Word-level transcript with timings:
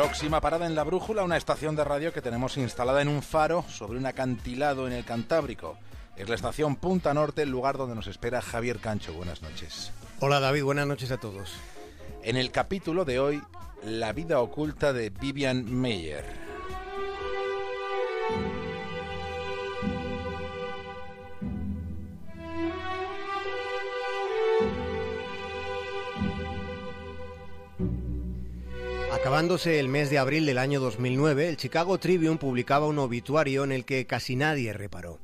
Próxima 0.00 0.40
parada 0.40 0.64
en 0.64 0.74
la 0.74 0.82
Brújula, 0.82 1.24
una 1.24 1.36
estación 1.36 1.76
de 1.76 1.84
radio 1.84 2.10
que 2.10 2.22
tenemos 2.22 2.56
instalada 2.56 3.02
en 3.02 3.08
un 3.08 3.20
faro 3.20 3.66
sobre 3.68 3.98
un 3.98 4.06
acantilado 4.06 4.86
en 4.86 4.94
el 4.94 5.04
Cantábrico. 5.04 5.76
Es 6.16 6.26
la 6.26 6.36
estación 6.36 6.76
Punta 6.76 7.12
Norte, 7.12 7.42
el 7.42 7.50
lugar 7.50 7.76
donde 7.76 7.94
nos 7.94 8.06
espera 8.06 8.40
Javier 8.40 8.78
Cancho. 8.78 9.12
Buenas 9.12 9.42
noches. 9.42 9.92
Hola 10.20 10.40
David, 10.40 10.64
buenas 10.64 10.86
noches 10.86 11.10
a 11.10 11.18
todos. 11.18 11.52
En 12.22 12.38
el 12.38 12.50
capítulo 12.50 13.04
de 13.04 13.20
hoy, 13.20 13.42
la 13.84 14.14
vida 14.14 14.40
oculta 14.40 14.94
de 14.94 15.10
Vivian 15.10 15.70
Meyer. 15.70 16.49
Acabándose 29.20 29.78
el 29.78 29.88
mes 29.88 30.08
de 30.08 30.16
abril 30.16 30.46
del 30.46 30.56
año 30.56 30.80
2009, 30.80 31.50
el 31.50 31.58
Chicago 31.58 31.98
Tribune 31.98 32.38
publicaba 32.38 32.86
un 32.86 32.98
obituario 32.98 33.64
en 33.64 33.70
el 33.70 33.84
que 33.84 34.06
casi 34.06 34.34
nadie 34.34 34.72
reparó. 34.72 35.18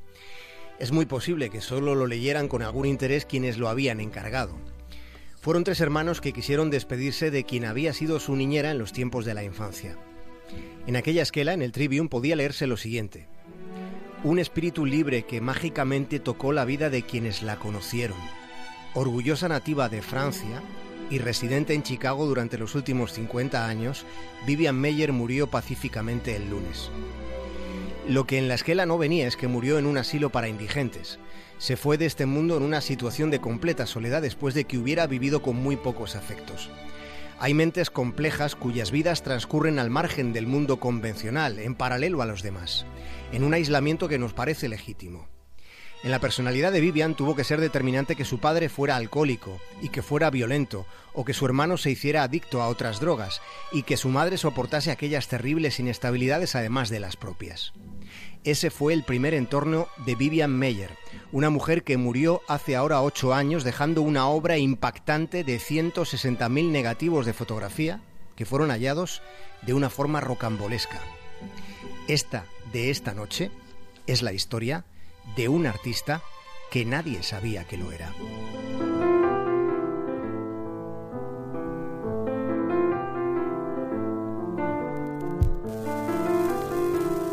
Es 0.78 0.92
muy 0.92 1.06
posible 1.06 1.48
que 1.48 1.62
solo 1.62 1.94
lo 1.94 2.06
leyeran 2.06 2.46
con 2.48 2.60
algún 2.60 2.84
interés 2.84 3.24
quienes 3.24 3.56
lo 3.56 3.70
habían 3.70 4.00
encargado. 4.00 4.54
Fueron 5.40 5.64
tres 5.64 5.80
hermanos 5.80 6.20
que 6.20 6.34
quisieron 6.34 6.68
despedirse 6.68 7.30
de 7.30 7.44
quien 7.44 7.64
había 7.64 7.94
sido 7.94 8.20
su 8.20 8.36
niñera 8.36 8.70
en 8.70 8.76
los 8.76 8.92
tiempos 8.92 9.24
de 9.24 9.32
la 9.32 9.44
infancia. 9.44 9.96
En 10.86 10.96
aquella 10.96 11.22
esquela, 11.22 11.54
en 11.54 11.62
el 11.62 11.72
Tribune, 11.72 12.10
podía 12.10 12.36
leerse 12.36 12.66
lo 12.66 12.76
siguiente. 12.76 13.28
Un 14.24 14.38
espíritu 14.38 14.84
libre 14.84 15.22
que 15.22 15.40
mágicamente 15.40 16.20
tocó 16.20 16.52
la 16.52 16.66
vida 16.66 16.90
de 16.90 17.00
quienes 17.00 17.42
la 17.42 17.56
conocieron. 17.56 18.18
Orgullosa 18.92 19.48
nativa 19.48 19.88
de 19.88 20.02
Francia, 20.02 20.62
y 21.10 21.18
residente 21.18 21.74
en 21.74 21.82
Chicago 21.82 22.26
durante 22.26 22.58
los 22.58 22.74
últimos 22.74 23.12
50 23.12 23.66
años, 23.66 24.04
Vivian 24.46 24.76
Meyer 24.76 25.12
murió 25.12 25.46
pacíficamente 25.46 26.36
el 26.36 26.50
lunes. 26.50 26.90
Lo 28.08 28.26
que 28.26 28.38
en 28.38 28.48
la 28.48 28.54
esquela 28.54 28.86
no 28.86 28.98
venía 28.98 29.26
es 29.26 29.36
que 29.36 29.48
murió 29.48 29.78
en 29.78 29.86
un 29.86 29.98
asilo 29.98 30.30
para 30.30 30.48
indigentes. 30.48 31.18
Se 31.58 31.76
fue 31.76 31.98
de 31.98 32.06
este 32.06 32.26
mundo 32.26 32.56
en 32.56 32.62
una 32.62 32.80
situación 32.80 33.30
de 33.30 33.40
completa 33.40 33.86
soledad 33.86 34.22
después 34.22 34.54
de 34.54 34.64
que 34.64 34.78
hubiera 34.78 35.06
vivido 35.06 35.42
con 35.42 35.56
muy 35.56 35.76
pocos 35.76 36.14
afectos. 36.14 36.70
Hay 37.38 37.52
mentes 37.52 37.90
complejas 37.90 38.54
cuyas 38.54 38.90
vidas 38.90 39.22
transcurren 39.22 39.78
al 39.78 39.90
margen 39.90 40.32
del 40.32 40.46
mundo 40.46 40.78
convencional, 40.78 41.58
en 41.58 41.74
paralelo 41.74 42.22
a 42.22 42.26
los 42.26 42.42
demás, 42.42 42.86
en 43.32 43.44
un 43.44 43.54
aislamiento 43.54 44.08
que 44.08 44.18
nos 44.18 44.32
parece 44.32 44.68
legítimo. 44.68 45.28
En 46.02 46.10
la 46.10 46.20
personalidad 46.20 46.72
de 46.72 46.80
Vivian 46.80 47.16
tuvo 47.16 47.34
que 47.34 47.42
ser 47.42 47.60
determinante 47.60 48.16
que 48.16 48.24
su 48.24 48.38
padre 48.38 48.68
fuera 48.68 48.96
alcohólico 48.96 49.58
y 49.80 49.88
que 49.88 50.02
fuera 50.02 50.30
violento, 50.30 50.86
o 51.14 51.24
que 51.24 51.34
su 51.34 51.46
hermano 51.46 51.78
se 51.78 51.90
hiciera 51.90 52.22
adicto 52.22 52.62
a 52.62 52.68
otras 52.68 53.00
drogas, 53.00 53.40
y 53.72 53.82
que 53.82 53.96
su 53.96 54.08
madre 54.08 54.36
soportase 54.38 54.90
aquellas 54.90 55.28
terribles 55.28 55.80
inestabilidades 55.80 56.54
además 56.54 56.90
de 56.90 57.00
las 57.00 57.16
propias. 57.16 57.72
Ese 58.44 58.70
fue 58.70 58.92
el 58.92 59.02
primer 59.02 59.34
entorno 59.34 59.88
de 60.04 60.14
Vivian 60.14 60.56
Meyer, 60.56 60.90
una 61.32 61.50
mujer 61.50 61.82
que 61.82 61.96
murió 61.96 62.42
hace 62.46 62.76
ahora 62.76 63.02
ocho 63.02 63.34
años 63.34 63.64
dejando 63.64 64.02
una 64.02 64.28
obra 64.28 64.58
impactante 64.58 65.42
de 65.42 65.58
160.000 65.58 66.70
negativos 66.70 67.26
de 67.26 67.32
fotografía 67.32 68.00
que 68.36 68.44
fueron 68.44 68.70
hallados 68.70 69.22
de 69.62 69.74
una 69.74 69.90
forma 69.90 70.20
rocambolesca. 70.20 71.00
Esta 72.06 72.44
de 72.72 72.90
esta 72.90 73.14
noche 73.14 73.50
es 74.06 74.22
la 74.22 74.32
historia 74.32 74.84
de 75.34 75.48
un 75.48 75.66
artista 75.66 76.22
que 76.70 76.84
nadie 76.84 77.22
sabía 77.22 77.64
que 77.64 77.76
lo 77.76 77.92
era. 77.92 78.12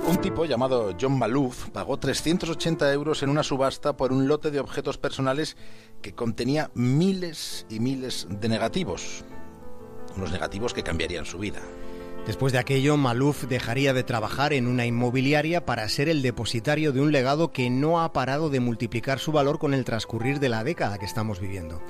Un 0.06 0.22
tipo 0.22 0.46
llamado 0.46 0.96
John 1.00 1.18
Malouf 1.18 1.70
pagó 1.72 1.98
380 1.98 2.94
euros 2.94 3.24
en 3.24 3.30
una 3.30 3.42
subasta 3.42 3.98
por 3.98 4.12
un 4.12 4.28
lote 4.28 4.52
de 4.52 4.60
objetos 4.60 4.98
personales 4.98 5.58
que 6.02 6.14
contenía 6.14 6.70
miles 6.76 7.66
y 7.70 7.80
miles 7.80 8.28
de 8.30 8.50
negativos. 8.50 9.24
Unos 10.16 10.32
negativos 10.32 10.74
que 10.74 10.84
cambiarían 10.84 11.26
su 11.26 11.40
vida. 11.40 11.62
Después 12.26 12.54
de 12.54 12.60
aquello, 12.60 12.96
Malouf 12.96 13.44
dejaría 13.44 13.94
de 13.94 14.04
trabajar 14.04 14.54
en 14.54 14.68
una 14.68 14.86
inmobiliaria 14.86 15.66
para 15.66 15.88
ser 15.90 16.08
el 16.08 16.22
depositario 16.22 16.94
de 16.94 17.02
un 17.02 17.12
legado 17.12 17.52
que 17.52 17.70
no 17.70 18.02
ha 18.02 18.14
parado 18.14 18.50
de 18.50 18.62
multiplicar 18.62 19.20
su 19.20 19.34
valor 19.34 19.60
con 19.60 19.74
el 19.74 19.84
transcurrir 19.84 20.40
de 20.40 20.48
la 20.48 20.64
década 20.64 20.98
que 20.98 21.06
estamos 21.06 21.42
viviendo. 21.42 21.82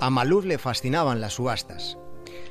A 0.00 0.08
Malouf 0.08 0.46
le 0.46 0.56
fascinaban 0.56 1.20
las 1.20 1.34
subastas. 1.34 1.98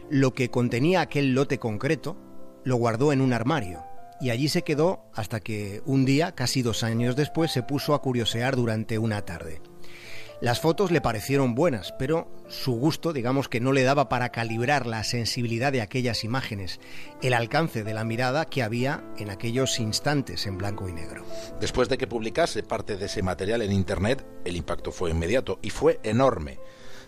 Lo 0.09 0.35
que 0.35 0.51
contenía 0.51 1.01
aquel 1.01 1.33
lote 1.33 1.57
concreto 1.57 2.15
lo 2.63 2.75
guardó 2.75 3.11
en 3.11 3.21
un 3.21 3.33
armario 3.33 3.83
y 4.21 4.29
allí 4.29 4.47
se 4.47 4.61
quedó 4.61 5.05
hasta 5.13 5.39
que 5.39 5.81
un 5.85 6.05
día, 6.05 6.33
casi 6.33 6.61
dos 6.61 6.83
años 6.83 7.15
después, 7.15 7.51
se 7.51 7.63
puso 7.63 7.95
a 7.95 8.01
curiosear 8.01 8.55
durante 8.55 8.97
una 8.99 9.23
tarde. 9.23 9.61
Las 10.41 10.59
fotos 10.59 10.91
le 10.91 10.99
parecieron 10.99 11.55
buenas, 11.55 11.93
pero 11.97 12.27
su 12.49 12.73
gusto, 12.73 13.13
digamos 13.13 13.47
que 13.47 13.61
no 13.61 13.71
le 13.71 13.83
daba 13.83 14.09
para 14.09 14.29
calibrar 14.29 14.85
la 14.85 15.03
sensibilidad 15.05 15.71
de 15.71 15.81
aquellas 15.81 16.25
imágenes, 16.25 16.81
el 17.21 17.33
alcance 17.33 17.85
de 17.85 17.93
la 17.93 18.03
mirada 18.03 18.43
que 18.45 18.61
había 18.61 19.01
en 19.17 19.29
aquellos 19.29 19.79
instantes 19.79 20.45
en 20.45 20.57
blanco 20.57 20.89
y 20.89 20.93
negro. 20.93 21.23
Después 21.61 21.87
de 21.87 21.97
que 21.97 22.07
publicase 22.07 22.63
parte 22.63 22.97
de 22.97 23.05
ese 23.05 23.23
material 23.23 23.61
en 23.61 23.71
Internet, 23.71 24.25
el 24.43 24.57
impacto 24.57 24.91
fue 24.91 25.09
inmediato 25.11 25.57
y 25.61 25.69
fue 25.69 26.01
enorme. 26.03 26.59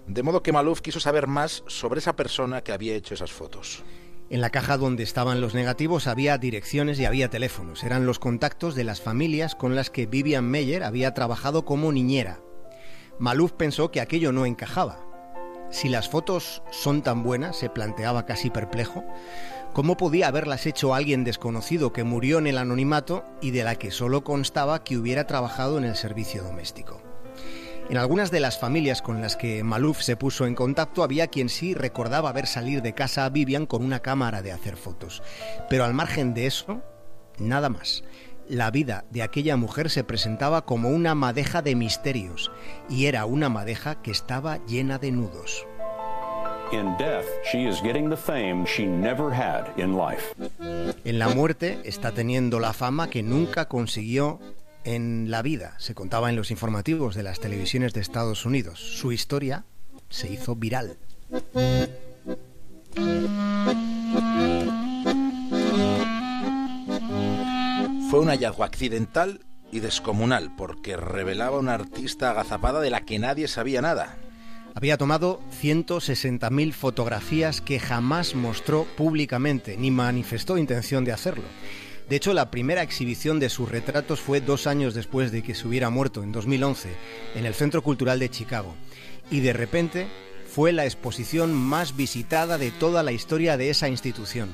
De 0.07 0.23
modo 0.23 0.41
que 0.41 0.53
Malouf 0.53 0.79
quiso 0.79 1.01
saber 1.01 1.27
más 1.27 1.65
sobre 1.67 1.99
esa 1.99 2.15
persona 2.15 2.61
que 2.61 2.71
había 2.71 2.95
hecho 2.95 3.13
esas 3.13 3.33
fotos. 3.33 3.83
En 4.29 4.39
la 4.39 4.51
caja 4.51 4.77
donde 4.77 5.03
estaban 5.03 5.41
los 5.41 5.53
negativos 5.53 6.07
había 6.07 6.37
direcciones 6.37 6.97
y 6.99 7.05
había 7.05 7.29
teléfonos. 7.29 7.83
Eran 7.83 8.05
los 8.05 8.19
contactos 8.19 8.73
de 8.75 8.85
las 8.85 9.01
familias 9.01 9.53
con 9.53 9.75
las 9.75 9.89
que 9.89 10.05
Vivian 10.05 10.49
Meyer 10.49 10.83
había 10.83 11.13
trabajado 11.13 11.65
como 11.65 11.91
niñera 11.91 12.39
Malouf 13.19 13.51
pensó 13.53 13.89
que 13.89 13.99
aquello 13.99 14.31
no 14.31 14.45
encajaba. 14.45 14.99
Si 15.71 15.89
las 15.89 16.07
fotos 16.07 16.61
son 16.71 17.01
tan 17.01 17.23
buenas, 17.23 17.57
se 17.57 17.69
planteaba 17.69 18.25
casi 18.25 18.49
perplejo, 18.49 19.03
¿cómo 19.73 19.97
podía 19.97 20.27
haberlas 20.27 20.65
hecho 20.65 20.93
alguien 20.93 21.23
desconocido 21.23 21.91
que 21.91 22.03
murió 22.03 22.37
en 22.37 22.47
el 22.47 22.57
anonimato 22.57 23.25
y 23.41 23.51
de 23.51 23.63
la 23.63 23.75
que 23.75 23.91
solo 23.91 24.23
constaba 24.23 24.83
que 24.83 24.97
hubiera 24.97 25.25
trabajado 25.25 25.77
en 25.77 25.83
el 25.83 25.95
servicio 25.95 26.43
doméstico? 26.43 27.01
En 27.89 27.97
algunas 27.97 28.31
de 28.31 28.39
las 28.39 28.59
familias 28.59 29.01
con 29.01 29.21
las 29.21 29.35
que 29.35 29.63
Malouf 29.63 30.01
se 30.01 30.15
puso 30.15 30.45
en 30.45 30.55
contacto 30.55 31.03
había 31.03 31.27
quien 31.27 31.49
sí 31.49 31.73
recordaba 31.73 32.31
ver 32.33 32.45
salir 32.45 32.81
de 32.81 32.93
casa 32.93 33.25
a 33.25 33.29
Vivian 33.29 33.65
con 33.65 33.83
una 33.83 34.01
cámara 34.01 34.41
de 34.41 34.51
hacer 34.51 34.75
fotos. 34.75 35.23
Pero 35.69 35.85
al 35.85 35.93
margen 35.93 36.33
de 36.33 36.47
eso, 36.47 36.81
nada 37.39 37.69
más 37.69 38.03
la 38.49 38.71
vida 38.71 39.05
de 39.11 39.21
aquella 39.21 39.57
mujer 39.57 39.89
se 39.89 40.03
presentaba 40.03 40.65
como 40.65 40.89
una 40.89 41.15
madeja 41.15 41.61
de 41.61 41.75
misterios, 41.75 42.51
y 42.89 43.05
era 43.05 43.25
una 43.25 43.49
madeja 43.49 44.01
que 44.01 44.11
estaba 44.11 44.63
llena 44.65 44.97
de 44.97 45.11
nudos. 45.11 45.65
En 51.05 51.19
la 51.19 51.29
muerte 51.29 51.79
está 51.85 52.11
teniendo 52.11 52.59
la 52.59 52.73
fama 52.73 53.09
que 53.09 53.23
nunca 53.23 53.67
consiguió 53.67 54.39
en 54.83 55.31
la 55.31 55.41
vida. 55.41 55.75
Se 55.77 55.95
contaba 55.95 56.29
en 56.29 56.35
los 56.35 56.51
informativos 56.51 57.15
de 57.15 57.23
las 57.23 57.39
televisiones 57.39 57.93
de 57.93 58.01
Estados 58.01 58.45
Unidos. 58.45 58.79
Su 58.79 59.11
historia 59.11 59.63
se 60.09 60.31
hizo 60.31 60.55
viral. 60.55 60.97
Fue 68.17 68.23
un 68.23 68.31
hallazgo 68.31 68.63
accidental 68.63 69.41
y 69.71 69.79
descomunal 69.79 70.51
porque 70.55 70.97
revelaba 70.97 71.59
una 71.59 71.75
artista 71.75 72.31
agazapada 72.31 72.79
de 72.79 72.89
la 72.89 73.01
que 73.01 73.19
nadie 73.19 73.47
sabía 73.47 73.79
nada. 73.79 74.17
Había 74.73 74.97
tomado 74.97 75.39
160.000 75.61 76.73
fotografías 76.73 77.61
que 77.61 77.79
jamás 77.79 78.33
mostró 78.33 78.85
públicamente 78.97 79.77
ni 79.77 79.91
manifestó 79.91 80.57
intención 80.57 81.05
de 81.05 81.11
hacerlo. 81.11 81.43
De 82.09 82.15
hecho, 82.15 82.33
la 82.33 82.49
primera 82.49 82.81
exhibición 82.81 83.39
de 83.39 83.49
sus 83.49 83.69
retratos 83.69 84.19
fue 84.19 84.41
dos 84.41 84.65
años 84.65 84.95
después 84.95 85.31
de 85.31 85.43
que 85.43 85.53
se 85.53 85.67
hubiera 85.67 85.91
muerto, 85.91 86.23
en 86.23 86.31
2011, 86.31 86.89
en 87.35 87.45
el 87.45 87.53
Centro 87.53 87.83
Cultural 87.83 88.17
de 88.17 88.31
Chicago. 88.31 88.73
Y 89.29 89.41
de 89.41 89.53
repente 89.53 90.07
fue 90.51 90.73
la 90.73 90.85
exposición 90.85 91.53
más 91.53 91.95
visitada 91.95 92.57
de 92.57 92.71
toda 92.71 93.03
la 93.03 93.11
historia 93.11 93.57
de 93.57 93.69
esa 93.69 93.89
institución. 93.89 94.49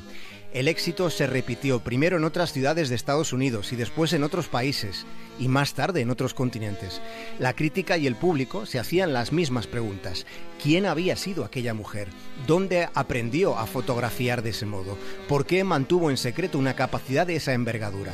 El 0.54 0.68
éxito 0.68 1.10
se 1.10 1.26
repitió 1.26 1.80
primero 1.80 2.18
en 2.18 2.24
otras 2.24 2.54
ciudades 2.54 2.88
de 2.88 2.96
Estados 2.96 3.34
Unidos 3.34 3.74
y 3.74 3.76
después 3.76 4.14
en 4.14 4.24
otros 4.24 4.50
países 4.50 5.08
y 5.40 5.48
más 5.48 5.74
tarde 5.74 6.02
en 6.02 6.12
otros 6.12 6.36
continentes. 6.36 7.02
La 7.40 7.54
crítica 7.54 7.98
y 7.98 8.06
el 8.06 8.16
público 8.16 8.68
se 8.68 8.78
hacían 8.78 9.14
las 9.14 9.32
mismas 9.32 9.66
preguntas. 9.66 10.28
¿Quién 10.62 10.86
había 10.86 11.16
sido 11.16 11.44
aquella 11.44 11.74
mujer? 11.74 12.10
¿Dónde 12.46 12.88
aprendió 12.94 13.58
a 13.58 13.66
fotografiar 13.66 14.44
de 14.44 14.52
ese 14.52 14.68
modo? 14.68 14.96
¿Por 15.28 15.48
qué 15.48 15.64
mantuvo 15.64 16.12
en 16.12 16.18
secreto 16.18 16.60
una 16.60 16.76
capacidad 16.76 17.26
de 17.26 17.38
esa 17.38 17.54
envergadura? 17.54 18.14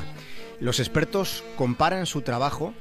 Los 0.61 0.79
expertos 0.79 1.43
comparan 1.57 2.05
su 2.05 2.21
trabajo 2.21 2.73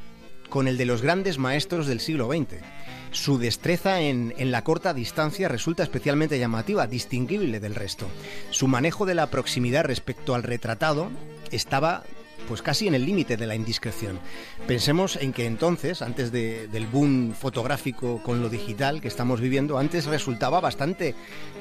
con 0.48 0.68
el 0.68 0.78
de 0.78 0.86
los 0.86 1.02
grandes 1.02 1.36
maestros 1.38 1.88
del 1.88 1.98
siglo 1.98 2.28
XX. 2.28 2.62
Su 3.10 3.38
destreza 3.38 4.00
en, 4.00 4.34
en, 4.38 4.50
la 4.50 4.64
corta 4.64 4.94
distancia 4.94 5.48
resulta 5.48 5.82
especialmente 5.82 6.38
llamativa, 6.38 6.86
distinguible 6.86 7.60
del 7.60 7.74
resto. 7.74 8.06
Su 8.50 8.68
manejo 8.68 9.06
de 9.06 9.14
la 9.14 9.30
proximidad 9.30 9.84
respecto 9.84 10.34
al 10.34 10.42
retratado 10.42 11.10
estaba 11.50 12.04
pues 12.46 12.62
casi 12.62 12.88
en 12.88 12.94
el 12.94 13.04
límite 13.04 13.36
de 13.36 13.46
la 13.46 13.54
indiscreción. 13.54 14.20
Pensemos 14.66 15.16
en 15.16 15.32
que 15.32 15.46
entonces, 15.46 16.02
antes 16.02 16.30
del 16.30 16.86
boom 16.86 17.34
fotográfico 17.34 18.22
con 18.22 18.40
lo 18.40 18.48
digital 18.48 19.00
que 19.00 19.08
estamos 19.08 19.40
viviendo, 19.40 19.78
antes 19.78 20.06
resultaba 20.06 20.60
bastante, 20.60 21.14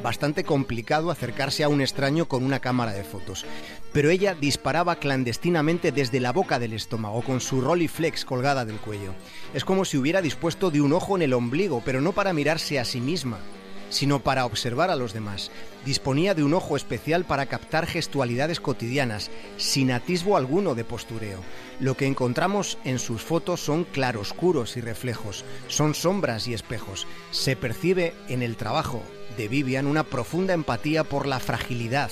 bastante 0.03 0.43
complicado 0.43 1.11
acercarse 1.11 1.63
a 1.63 1.69
un 1.69 1.81
extraño 1.81 2.27
con 2.27 2.43
una 2.43 2.59
cámara 2.59 2.91
de 2.91 3.03
fotos. 3.03 3.45
Pero 3.93 4.09
ella 4.09 4.35
disparaba 4.35 4.97
clandestinamente 4.97 5.91
desde 5.91 6.19
la 6.19 6.31
boca 6.31 6.59
del 6.59 6.73
estómago, 6.73 7.21
con 7.21 7.41
su 7.41 7.61
Rolleiflex 7.61 8.25
colgada 8.25 8.65
del 8.65 8.77
cuello. 8.77 9.13
Es 9.53 9.65
como 9.65 9.85
si 9.85 9.97
hubiera 9.97 10.21
dispuesto 10.21 10.71
de 10.71 10.81
un 10.81 10.93
ojo 10.93 11.15
en 11.15 11.23
el 11.23 11.33
ombligo, 11.33 11.81
pero 11.83 12.01
no 12.01 12.11
para 12.11 12.33
mirarse 12.33 12.79
a 12.79 12.85
sí 12.85 13.01
misma, 13.01 13.39
sino 13.89 14.19
para 14.19 14.45
observar 14.45 14.89
a 14.89 14.95
los 14.95 15.13
demás. 15.13 15.51
Disponía 15.85 16.33
de 16.33 16.43
un 16.43 16.53
ojo 16.53 16.75
especial 16.75 17.25
para 17.25 17.45
captar 17.45 17.85
gestualidades 17.85 18.59
cotidianas, 18.59 19.31
sin 19.57 19.91
atisbo 19.91 20.37
alguno 20.37 20.75
de 20.75 20.83
postureo. 20.83 21.39
Lo 21.79 21.95
que 21.95 22.07
encontramos 22.07 22.77
en 22.83 22.99
sus 22.99 23.21
fotos 23.21 23.61
son 23.61 23.83
claroscuros 23.85 24.77
y 24.77 24.81
reflejos, 24.81 25.45
son 25.67 25.93
sombras 25.93 26.47
y 26.47 26.53
espejos. 26.53 27.07
Se 27.31 27.55
percibe 27.55 28.13
en 28.27 28.41
el 28.41 28.57
trabajo 28.57 29.01
de 29.37 29.47
Vivian 29.47 29.87
una 29.87 30.03
profunda 30.03 30.53
empatía 30.53 31.03
por 31.03 31.27
la 31.27 31.39
fragilidad, 31.39 32.11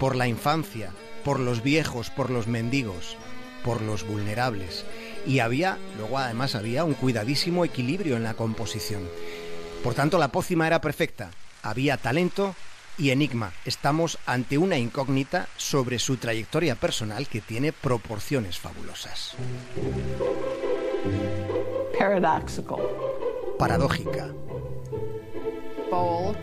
por 0.00 0.16
la 0.16 0.26
infancia, 0.26 0.92
por 1.24 1.38
los 1.38 1.62
viejos, 1.62 2.10
por 2.10 2.30
los 2.30 2.46
mendigos, 2.46 3.16
por 3.64 3.82
los 3.82 4.06
vulnerables. 4.06 4.84
Y 5.26 5.38
había, 5.38 5.78
luego 5.96 6.18
además 6.18 6.54
había 6.54 6.84
un 6.84 6.94
cuidadísimo 6.94 7.64
equilibrio 7.64 8.16
en 8.16 8.24
la 8.24 8.34
composición. 8.34 9.02
Por 9.82 9.94
tanto, 9.94 10.18
la 10.18 10.28
pócima 10.28 10.66
era 10.66 10.80
perfecta. 10.80 11.30
Había 11.62 11.96
talento 11.96 12.54
y 12.98 13.10
enigma. 13.10 13.52
Estamos 13.64 14.18
ante 14.26 14.58
una 14.58 14.78
incógnita 14.78 15.48
sobre 15.56 15.98
su 15.98 16.18
trayectoria 16.18 16.76
personal 16.76 17.26
que 17.26 17.40
tiene 17.40 17.72
proporciones 17.72 18.58
fabulosas. 18.58 19.34
Paradoxical. 21.98 22.80
Paradójica. 23.58 24.28
Bold. 25.90 26.38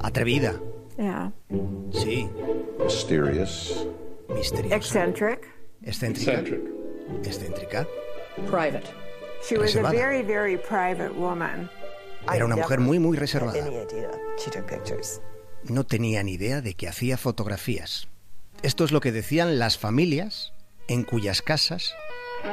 Atrevida. 0.00 0.60
Yeah. 0.96 1.32
Sí. 1.92 2.28
Mysterious. 2.78 3.86
Misteriosa. 4.28 4.76
Eccentric. 4.76 5.48
Excéntrica. 5.82 6.32
Eccentric. 6.32 6.62
Excéntrica. 7.24 7.86
Private. 8.46 8.86
She 9.46 9.58
was 9.58 9.76
a 9.76 9.82
very, 9.82 10.22
very 10.22 10.56
private 10.56 11.14
woman. 11.14 11.68
Era 12.32 12.44
una 12.44 12.56
mujer 12.56 12.80
muy, 12.80 12.98
muy 12.98 13.16
reservada. 13.16 13.64
No 15.64 15.84
tenía 15.84 16.22
ni 16.22 16.32
idea 16.32 16.60
de 16.60 16.74
que 16.74 16.88
hacía 16.88 17.16
fotografías. 17.16 18.08
Esto 18.62 18.84
es 18.84 18.92
lo 18.92 19.00
que 19.00 19.12
decían 19.12 19.58
las 19.58 19.78
familias 19.78 20.52
en 20.88 21.04
cuyas 21.04 21.42
casas 21.42 21.94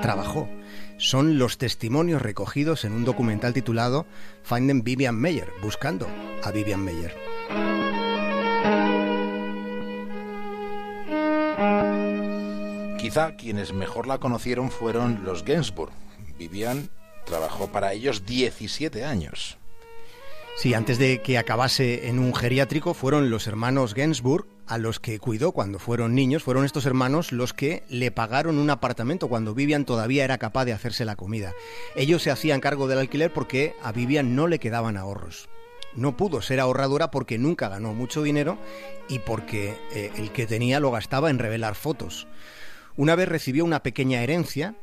trabajó. 0.01 0.49
Son 0.97 1.37
los 1.37 1.57
testimonios 1.57 2.21
recogidos 2.21 2.85
en 2.85 2.93
un 2.93 3.05
documental 3.05 3.53
titulado 3.53 4.05
Finding 4.43 4.83
Vivian 4.83 5.15
Meyer, 5.15 5.49
buscando 5.61 6.07
a 6.43 6.51
Vivian 6.51 6.83
Meyer. 6.83 7.15
Quizá 12.97 13.35
quienes 13.35 13.73
mejor 13.73 14.07
la 14.07 14.19
conocieron 14.19 14.69
fueron 14.69 15.23
los 15.25 15.43
Gainsbourg. 15.43 15.91
Vivian 16.37 16.89
trabajó 17.25 17.67
para 17.67 17.93
ellos 17.93 18.25
17 18.25 19.03
años. 19.03 19.57
Sí, 20.57 20.73
antes 20.75 20.99
de 20.99 21.21
que 21.21 21.37
acabase 21.37 22.07
en 22.07 22.19
un 22.19 22.35
geriátrico 22.35 22.93
fueron 22.93 23.29
los 23.31 23.47
hermanos 23.47 23.95
Gainsbourg 23.95 24.45
a 24.67 24.77
los 24.77 24.99
que 24.99 25.17
cuidó 25.17 25.53
cuando 25.53 25.79
fueron 25.79 26.13
niños. 26.13 26.43
Fueron 26.43 26.65
estos 26.65 26.85
hermanos 26.85 27.31
los 27.31 27.53
que 27.53 27.83
le 27.89 28.11
pagaron 28.11 28.57
un 28.57 28.69
apartamento 28.69 29.27
cuando 29.27 29.55
Vivian 29.55 29.85
todavía 29.85 30.23
era 30.23 30.37
capaz 30.37 30.65
de 30.65 30.73
hacerse 30.73 31.03
la 31.03 31.15
comida. 31.15 31.53
Ellos 31.95 32.21
se 32.21 32.31
hacían 32.31 32.59
cargo 32.59 32.87
del 32.87 32.99
alquiler 32.99 33.33
porque 33.33 33.75
a 33.81 33.91
Vivian 33.91 34.35
no 34.35 34.47
le 34.47 34.59
quedaban 34.59 34.97
ahorros. 34.97 35.49
No 35.95 36.15
pudo 36.15 36.41
ser 36.41 36.59
ahorradora 36.59 37.11
porque 37.11 37.37
nunca 37.37 37.67
ganó 37.67 37.93
mucho 37.93 38.21
dinero 38.21 38.57
y 39.09 39.19
porque 39.19 39.77
eh, 39.93 40.11
el 40.15 40.31
que 40.31 40.47
tenía 40.47 40.79
lo 40.79 40.91
gastaba 40.91 41.29
en 41.29 41.39
revelar 41.39 41.75
fotos. 41.75 42.27
Una 42.95 43.15
vez 43.15 43.27
recibió 43.27 43.65
una 43.65 43.83
pequeña 43.83 44.21
herencia 44.21 44.75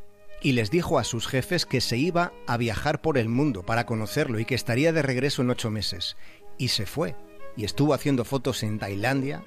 y 0.42 0.52
les 0.52 0.70
dijo 0.70 0.98
a 0.98 1.04
sus 1.04 1.26
jefes 1.26 1.66
que 1.66 1.80
se 1.80 1.96
iba 1.96 2.32
a 2.46 2.56
viajar 2.56 3.00
por 3.00 3.18
el 3.18 3.28
mundo 3.28 3.64
para 3.64 3.86
conocerlo 3.86 4.38
y 4.38 4.44
que 4.44 4.54
estaría 4.54 4.92
de 4.92 5.02
regreso 5.02 5.42
en 5.42 5.50
ocho 5.50 5.70
meses. 5.70 6.16
Y 6.58 6.68
se 6.68 6.86
fue. 6.86 7.16
Y 7.56 7.64
estuvo 7.64 7.92
haciendo 7.92 8.24
fotos 8.24 8.62
en 8.62 8.78
Tailandia, 8.78 9.42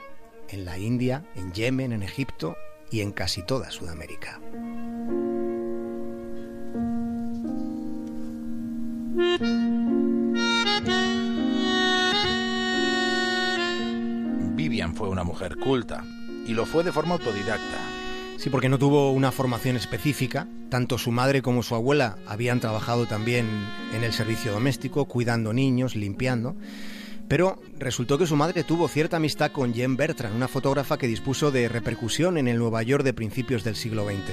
en 0.49 0.65
la 0.65 0.77
India, 0.77 1.23
en 1.35 1.53
Yemen, 1.53 1.93
en 1.93 2.03
Egipto 2.03 2.57
y 2.91 3.01
en 3.01 3.11
casi 3.11 3.41
toda 3.43 3.71
Sudamérica. 3.71 4.41
Vivian 14.55 14.95
fue 14.95 15.07
una 15.07 15.23
mujer 15.23 15.55
culta 15.55 16.03
y 16.45 16.53
lo 16.53 16.65
fue 16.65 16.83
de 16.83 16.91
forma 16.91 17.13
autodidacta. 17.13 18.00
Sí, 18.41 18.49
porque 18.49 18.69
no 18.69 18.79
tuvo 18.79 19.11
una 19.11 19.31
formación 19.31 19.75
específica. 19.75 20.47
Tanto 20.71 20.97
su 20.97 21.11
madre 21.11 21.43
como 21.43 21.61
su 21.61 21.75
abuela 21.75 22.17
habían 22.25 22.59
trabajado 22.59 23.05
también 23.05 23.45
en 23.93 24.03
el 24.03 24.13
servicio 24.13 24.51
doméstico, 24.51 25.05
cuidando 25.05 25.53
niños, 25.53 25.95
limpiando. 25.95 26.55
Pero 27.27 27.61
resultó 27.77 28.17
que 28.17 28.25
su 28.25 28.35
madre 28.35 28.63
tuvo 28.63 28.88
cierta 28.88 29.17
amistad 29.17 29.51
con 29.51 29.75
Jen 29.75 29.95
Bertrand, 29.95 30.35
una 30.35 30.47
fotógrafa 30.47 30.97
que 30.97 31.05
dispuso 31.05 31.51
de 31.51 31.69
repercusión 31.69 32.39
en 32.39 32.47
el 32.47 32.57
Nueva 32.57 32.81
York 32.81 33.03
de 33.03 33.13
principios 33.13 33.63
del 33.63 33.75
siglo 33.75 34.07
XX. 34.07 34.31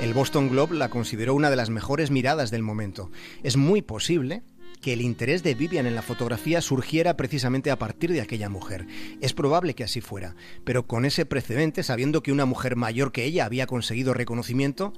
El 0.00 0.14
Boston 0.14 0.48
Globe 0.48 0.76
la 0.76 0.88
consideró 0.88 1.34
una 1.34 1.50
de 1.50 1.56
las 1.56 1.70
mejores 1.70 2.12
miradas 2.12 2.52
del 2.52 2.62
momento. 2.62 3.10
Es 3.42 3.56
muy 3.56 3.82
posible 3.82 4.44
que 4.80 4.92
el 4.92 5.02
interés 5.02 5.42
de 5.42 5.54
Vivian 5.54 5.86
en 5.86 5.94
la 5.94 6.02
fotografía 6.02 6.60
surgiera 6.60 7.16
precisamente 7.16 7.70
a 7.70 7.78
partir 7.78 8.12
de 8.12 8.20
aquella 8.20 8.48
mujer. 8.48 8.86
Es 9.20 9.34
probable 9.34 9.74
que 9.74 9.84
así 9.84 10.00
fuera, 10.00 10.34
pero 10.64 10.86
con 10.86 11.04
ese 11.04 11.26
precedente, 11.26 11.82
sabiendo 11.82 12.22
que 12.22 12.32
una 12.32 12.46
mujer 12.46 12.76
mayor 12.76 13.12
que 13.12 13.24
ella 13.24 13.44
había 13.44 13.66
conseguido 13.66 14.14
reconocimiento, 14.14 14.92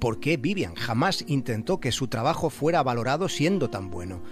¿por 0.00 0.20
qué 0.20 0.36
Vivian 0.36 0.74
jamás 0.74 1.24
intentó 1.26 1.80
que 1.80 1.92
su 1.92 2.08
trabajo 2.08 2.50
fuera 2.50 2.82
valorado 2.82 3.28
siendo 3.28 3.70
tan 3.70 3.90
bueno? 3.90 4.22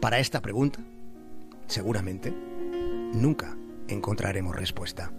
Para 0.00 0.18
esta 0.18 0.40
pregunta, 0.40 0.80
seguramente, 1.66 2.32
nunca 3.12 3.56
encontraremos 3.88 4.56
respuesta. 4.56 5.12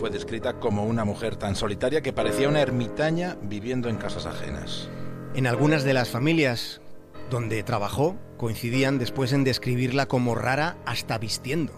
Fue 0.00 0.08
descrita 0.08 0.54
como 0.54 0.86
una 0.86 1.04
mujer 1.04 1.36
tan 1.36 1.54
solitaria 1.54 2.00
que 2.00 2.14
parecía 2.14 2.48
una 2.48 2.62
ermitaña 2.62 3.36
viviendo 3.42 3.90
en 3.90 3.98
casas 3.98 4.24
ajenas. 4.24 4.88
En 5.34 5.46
algunas 5.46 5.84
de 5.84 5.92
las 5.92 6.08
familias 6.08 6.80
donde 7.28 7.62
trabajó 7.62 8.16
coincidían 8.38 8.98
después 8.98 9.34
en 9.34 9.44
describirla 9.44 10.06
como 10.06 10.34
rara 10.34 10.78
hasta 10.86 11.18
vistiendo. 11.18 11.74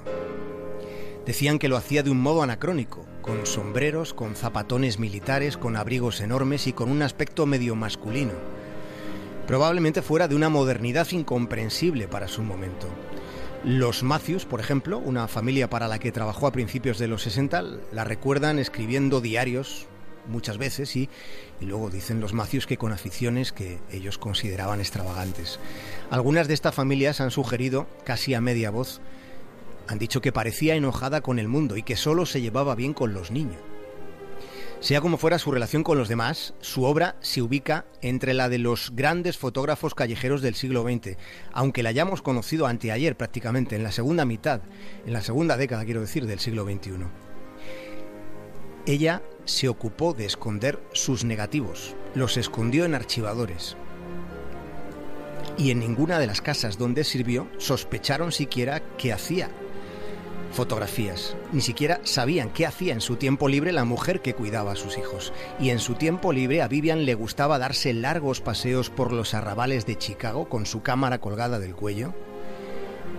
Decían 1.27 1.59
que 1.59 1.69
lo 1.69 1.77
hacía 1.77 2.05
de 2.05 2.11
un 2.11 2.21
modo 2.21 2.45
anacrónico, 2.45 3.05
con 3.23 3.45
sombreros, 3.45 4.15
con 4.15 4.37
zapatones 4.37 5.01
militares, 5.01 5.57
con 5.57 5.75
abrigos 5.75 6.21
enormes 6.21 6.69
y 6.69 6.73
con 6.73 6.93
un 6.93 7.03
aspecto 7.03 7.45
medio 7.45 7.75
masculino. 7.75 8.35
Probablemente 9.49 10.01
fuera 10.01 10.29
de 10.29 10.37
una 10.37 10.49
modernidad 10.49 11.11
incomprensible 11.11 12.07
para 12.07 12.29
su 12.29 12.45
momento. 12.45 12.87
Los 13.65 14.03
Matthews, 14.03 14.45
por 14.45 14.59
ejemplo, 14.59 14.99
una 14.99 15.29
familia 15.29 15.71
para 15.71 15.87
la 15.87 16.01
que 16.01 16.11
trabajó 16.11 16.49
a 16.49 16.53
principios 16.53 16.99
de 16.99 17.07
los 17.07 17.23
60, 17.23 17.63
la 17.93 18.03
recuerdan 18.03 18.59
escribiendo 18.59 19.21
diarios 19.21 19.87
muchas 20.27 20.59
veces 20.59 20.97
y, 20.97 21.09
luego 21.61 21.89
dicen 21.89 22.21
los 22.21 22.33
Matthews 22.33 22.67
que 22.67 22.77
con 22.77 22.93
aficiones 22.93 23.53
que 23.53 23.79
ellos 23.93 24.19
consideraban 24.19 24.81
extravagantes. 24.81 25.61
Algunas 26.11 26.49
de 26.49 26.55
estas 26.55 26.75
familias 26.75 27.21
han 27.21 27.31
sugerido, 27.31 27.87
casi 28.05 28.35
a 28.35 28.41
media 28.41 28.71
voz, 28.71 29.01
han 29.87 30.01
dicho 30.01 30.21
que 30.21 30.33
parecía 30.33 30.75
enojada 30.75 31.21
con 31.21 31.39
el 31.39 31.47
mundo 31.47 31.77
y 31.77 31.85
que 31.85 31.97
solo 31.97 32.27
se 32.27 32.41
llevaba 32.41 32.75
bien 32.75 32.95
con 32.95 33.15
los 33.15 33.31
niños. 33.31 33.72
Sea 34.83 35.01
como 35.01 35.17
fuera 35.17 35.39
su 35.39 35.53
relación 35.53 35.85
con 35.85 35.97
los 35.97 36.09
demás, 36.09 36.55
su 36.61 36.83
obra 36.83 37.15
se 37.21 37.41
ubica 37.41 37.87
entre 38.01 38.35
la 38.35 38.49
de 38.49 38.59
los 38.59 38.91
grandes 38.97 39.39
fotógrafos 39.39 39.95
callejeros 39.95 40.43
del 40.43 40.57
siglo 40.57 40.83
XX, 40.83 41.17
aunque 41.53 41.85
la 41.85 41.91
hayamos 41.91 42.21
conocido 42.21 42.67
anteayer 42.67 43.17
prácticamente, 43.17 43.77
en 43.77 43.85
la 43.85 43.93
segunda 43.93 44.25
mitad, 44.25 44.61
en 45.07 45.13
la 45.13 45.21
segunda 45.21 45.57
década 45.57 45.85
quiero 45.85 46.01
decir, 46.01 46.27
del 46.27 46.41
siglo 46.41 46.65
XXI. 46.65 46.95
Ella 48.85 49.23
se 49.45 49.69
ocupó 49.69 50.15
de 50.15 50.25
esconder 50.25 50.83
sus 50.93 51.25
negativos, 51.25 51.95
los 52.17 52.37
escondió 52.37 52.85
en 52.85 52.97
archivadores. 52.97 53.77
Y 55.57 55.71
en 55.71 55.79
ninguna 55.79 56.19
de 56.19 56.27
las 56.27 56.41
casas 56.41 56.77
donde 56.77 57.05
sirvió 57.05 57.47
sospecharon 57.57 58.33
siquiera 58.33 58.83
que 58.97 59.13
hacía 59.13 59.49
fotografías. 60.53 61.37
Ni 61.53 61.61
siquiera 61.61 62.01
sabían 62.05 62.51
qué 62.51 62.67
hacía 62.67 62.93
en 62.93 63.01
su 63.01 63.17
tiempo 63.17 63.49
libre 63.49 63.73
la 63.73 63.85
mujer 63.85 64.21
que 64.21 64.35
cuidaba 64.35 64.73
a 64.73 64.77
sus 64.77 64.99
hijos. 64.99 65.33
Y 65.59 65.71
en 65.71 65.79
su 65.79 65.95
tiempo 65.95 66.33
libre 66.33 66.63
a 66.63 66.69
Vivian 66.69 67.05
le 67.05 67.15
gustaba 67.15 67.59
darse 67.59 67.93
largos 67.93 68.41
paseos 68.41 68.91
por 68.91 69.13
los 69.13 69.35
arrabales 69.35 69.87
de 69.87 69.97
Chicago 69.97 70.49
con 70.49 70.67
su 70.67 70.83
cámara 70.83 71.19
colgada 71.19 71.59
del 71.59 71.75
cuello 71.75 72.15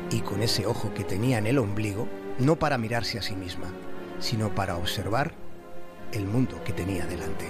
y 0.10 0.22
con 0.22 0.42
ese 0.44 0.66
ojo 0.66 0.94
que 0.94 1.04
tenía 1.04 1.38
en 1.38 1.48
el 1.48 1.58
ombligo, 1.58 2.08
no 2.38 2.58
para 2.58 2.78
mirarse 2.78 3.18
a 3.18 3.22
sí 3.22 3.36
misma, 3.36 3.74
sino 4.20 4.54
para 4.54 4.78
observar 4.78 5.34
el 6.12 6.26
mundo 6.26 6.64
que 6.64 6.74
tenía 6.74 7.06
delante. 7.06 7.50